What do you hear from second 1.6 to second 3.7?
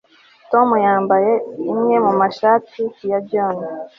imwe mu mashati ya John